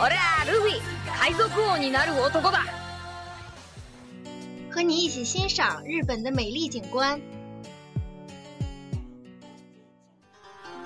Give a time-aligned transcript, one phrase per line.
[0.00, 0.16] 我嘞，
[0.52, 2.58] 鲁比，海贼王になる男だ。
[4.70, 7.18] 和你一起欣赏日本的美丽景观，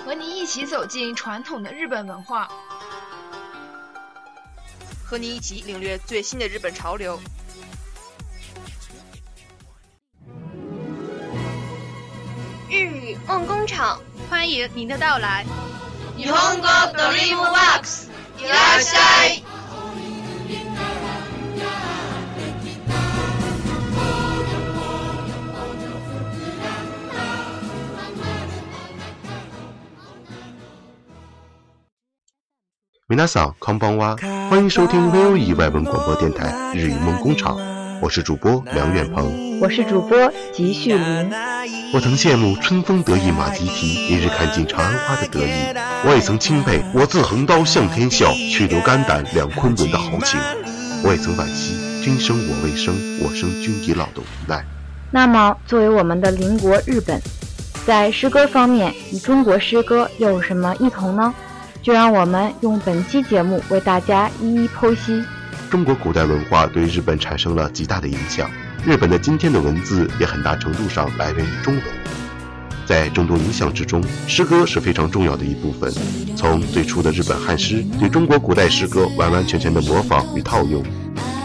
[0.04, 2.48] 和你一起走进传统的日本文化，
[5.04, 7.18] 和你一起领略最新的日本潮流。
[12.70, 14.00] 日语梦工厂，
[14.30, 15.44] 欢迎您的到来。
[16.16, 18.11] 日本国 d r e a m w o r
[33.08, 34.16] 皆さん、こんばんは。
[34.50, 37.56] 欢迎收听 VOE 外文广播电台日语梦工厂，
[38.00, 40.16] 我是主播梁远鹏，我是主播
[40.52, 41.81] 吉旭林。
[41.92, 45.52] 我曾羡慕春风得意马蹄疾，一日看尽长安花的得意；
[46.06, 50.38] 我也曾钦佩我自横刀向天笑，去留肝胆两昆仑的豪情；
[51.04, 54.64] 我也曾惋惜君生我未生，我生君已老的无奈。
[55.10, 57.20] 那么，作为我们的邻国日本，
[57.84, 61.34] 在诗歌方面与中国诗歌又有什么异同呢？
[61.82, 65.22] 就让我们用本期节目为大家一一剖析。
[65.70, 68.50] 中国古代文化对日本产生了极大的影响。
[68.84, 71.84] 日本的今天的文字也很大程度上来源于中文，
[72.84, 75.92] 在众多影响之中，诗歌是非常重要的一部分。
[76.36, 80.82] 从最初的日本汉诗对中国古代诗歌完完全全的模仿与套用，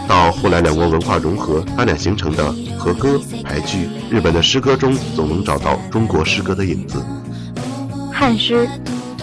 [0.08, 7.00] 到后来两国文化融合发展形成的和歌、俳句，日本的诗歌中总能找到中国诗歌的影子。
[8.12, 8.68] 汉诗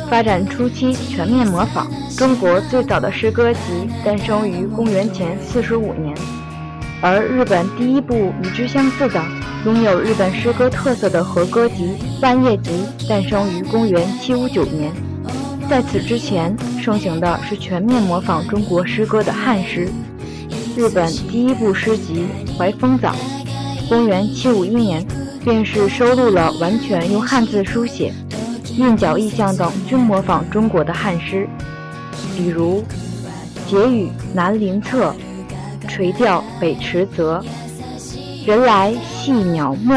[0.10, 1.86] 发展初期全面模仿，
[2.18, 3.60] 中国最早的诗歌集
[4.06, 6.16] 诞生于公元前四十五年。
[7.06, 9.22] 而日本第一部与之相似的、
[9.64, 12.72] 拥有日本诗歌特色的和歌集《万叶集》
[13.08, 14.92] 诞生于公元七五九年。
[15.70, 19.88] 在此之前，盛行的是全面模仿中国诗歌的汉诗。
[20.76, 22.26] 日本第一部诗集
[22.58, 23.12] 《怀风藻》，
[23.88, 25.06] 公元七五一年，
[25.44, 28.12] 便是收录了完全用汉字书写、
[28.80, 31.48] 韵脚、意象等均模仿中国的汉诗，
[32.36, 32.84] 比如
[33.70, 35.10] 《结语南林册》。
[35.96, 37.42] 垂钓北池泽，
[38.46, 39.96] 人来戏鸟没。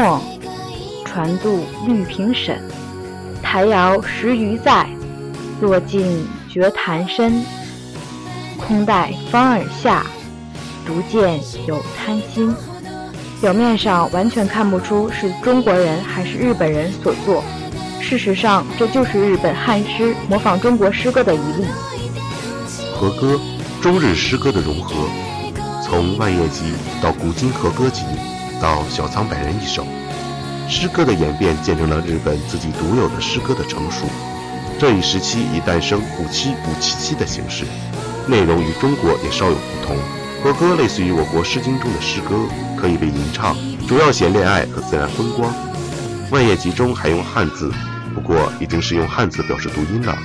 [1.03, 2.57] 船渡绿萍沈，
[3.43, 4.87] 台遥十鱼在。
[5.59, 7.43] 落尽绝潭深，
[8.57, 10.05] 空待芳儿下。
[10.87, 11.37] 独见
[11.67, 12.55] 有贪心。
[13.41, 17.43] 表面上完全看不出是中国人还是日本人所作，
[17.99, 21.65] 事实上这就是日本汉诗模仿中国诗歌的一例。
[22.95, 23.37] 和歌，
[23.81, 24.93] 中日诗歌的融合。
[25.89, 28.03] 从万叶集到古今和歌集，
[28.61, 29.83] 到小仓百人一首，
[30.69, 34.05] 诗歌的演变见证了日本自己独有的诗歌的成熟。
[34.77, 37.65] 这一时期已诞生五七五七七的形式，
[38.27, 39.97] 内容与中国也稍有不同。
[40.43, 42.35] 和歌类似于我国《诗经》中的诗歌，
[42.77, 43.57] 可以被吟唱，
[43.87, 45.51] 主要写恋爱和自然风光。
[46.29, 47.73] 万叶集中还用汉字，
[48.13, 50.15] 不过已经是用汉字表示读音了，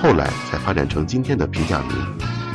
[0.00, 1.96] 后来才发展成今天的平假名。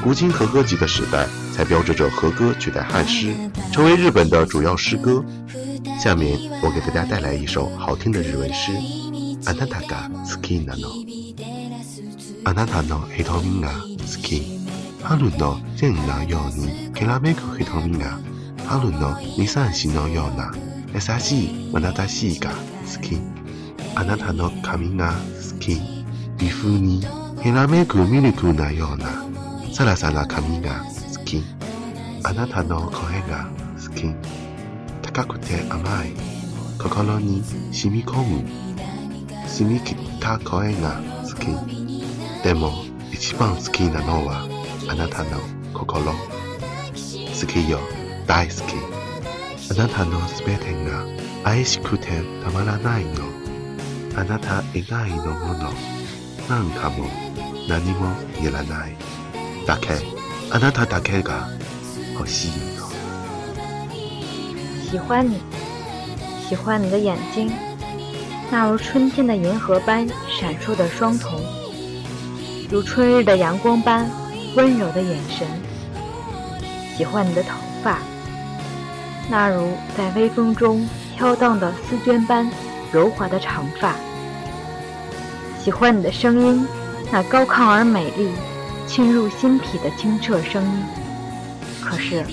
[0.03, 1.25] 古今和歌集的时代。
[1.51, 3.35] 才标志着和歌取代汉诗，
[3.73, 5.23] 成为日本的主要诗歌。
[5.99, 8.71] 下面我给大家带来一首好听的日文诗。
[9.43, 10.87] あなたが好きなの、
[12.43, 13.69] あなたの瞳が
[14.05, 14.43] 好き、
[15.03, 18.19] 春の線のように開く瞳が、
[18.67, 20.53] 春の二三時のような
[21.01, 22.55] 少しあなたのが
[22.85, 23.19] 好き、
[23.95, 25.13] あなたの髪が
[25.53, 25.73] 好き、
[26.37, 27.03] 比富に
[27.43, 29.25] 開く緑のような
[29.73, 30.85] さらさら髪が。
[32.23, 33.49] あなたの声が
[33.83, 34.03] 好き
[35.01, 36.11] 高くて甘い
[36.79, 37.41] 心に
[37.73, 38.77] 染み込む
[39.47, 41.45] 澄み切った声が好き
[42.43, 42.71] でも
[43.11, 44.47] 一番好きなのは
[44.87, 45.39] あなたの
[45.73, 47.79] 心好きよ
[48.27, 48.57] 大好き
[49.71, 51.03] あなたの全てが
[51.43, 52.05] 愛しくて
[52.43, 53.15] たまらないの
[54.15, 55.71] あなた以外のもの
[56.47, 57.07] なんかも
[57.67, 58.95] 何もいらない
[59.65, 59.89] だけ
[60.51, 61.47] あなただけが
[62.13, 62.89] 好吸引到
[64.91, 65.35] 喜欢你，
[66.47, 67.49] 喜欢你的眼睛，
[68.51, 71.39] 那如春天的银河般闪烁的双瞳，
[72.69, 74.05] 如春日的阳光般
[74.57, 75.47] 温柔的眼神。
[76.97, 77.99] 喜欢你的头发，
[79.29, 80.85] 那如在微风中
[81.17, 82.47] 飘荡的丝绢般
[82.91, 83.95] 柔滑的长发。
[85.57, 86.67] 喜欢你的声音，
[87.09, 88.29] 那高亢而美丽、
[88.89, 91.00] 沁入心脾的清澈声音。
[91.91, 92.23] 可是，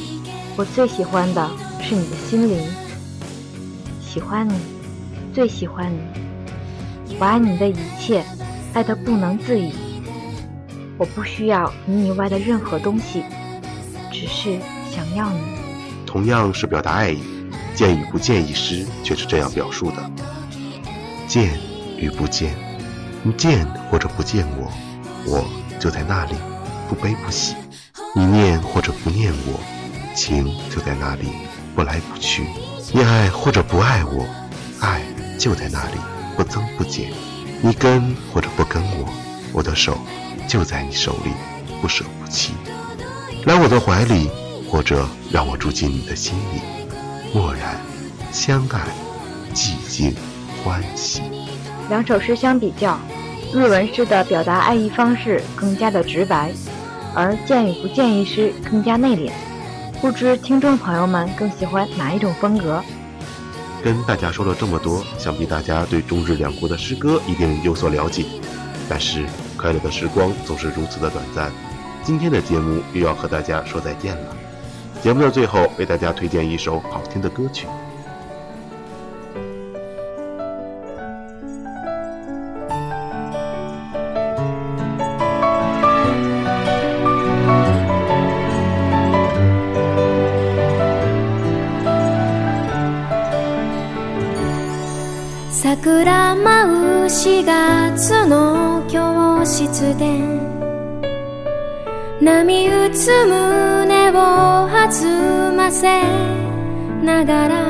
[0.56, 1.50] 我最喜欢的
[1.82, 2.62] 是你的心灵。
[4.00, 4.54] 喜欢你，
[5.34, 5.98] 最喜欢你。
[7.18, 8.24] 我爱你的一切，
[8.72, 9.72] 爱得不能自已。
[10.96, 13.24] 我不需要你以外的任何东西，
[14.12, 15.40] 只是想要你。
[16.06, 17.18] 同样是表达爱意，
[17.74, 20.10] 见与不见，一诗却是这样表述的：
[21.26, 21.58] 见
[21.98, 22.54] 与不见，
[23.24, 24.70] 你见或者不见我，
[25.26, 25.44] 我
[25.80, 26.34] 就在那里，
[26.88, 27.56] 不悲不喜。
[28.18, 29.60] 你念或者不念我，
[30.12, 31.28] 情就在那里，
[31.76, 32.42] 不来不去；
[32.92, 34.26] 你爱或者不爱我，
[34.80, 35.00] 爱
[35.38, 35.98] 就在那里，
[36.36, 37.12] 不增不减；
[37.62, 39.08] 你跟或者不跟我，
[39.52, 39.96] 我的手
[40.48, 41.30] 就在你手里，
[41.80, 42.54] 不舍不弃。
[43.44, 44.28] 来我的怀里，
[44.68, 46.60] 或者让我住进你的心里，
[47.32, 47.76] 默然
[48.32, 48.80] 相爱，
[49.54, 50.12] 寂静
[50.64, 51.22] 欢喜。
[51.88, 52.98] 两首诗相比较，
[53.54, 56.50] 日文诗的表达爱意方式更加的直白。
[57.14, 59.30] 而建与不建，一诗更加内敛。
[60.00, 62.82] 不知听众朋友们更喜欢哪一种风格？
[63.82, 68.24] 跟大家说了这么多，想必大家对中日两国的诗歌一定有所了解。
[68.88, 69.24] 但是
[69.56, 71.50] 快乐的时光总是如此的短暂，
[72.02, 74.36] 今天的节目又要和大家说再见了。
[75.02, 77.66] 节目的最后为大家推荐一首好听的歌曲。
[99.98, 100.06] で
[102.22, 105.88] 波打つ胸を弾ませ
[107.02, 107.66] ながら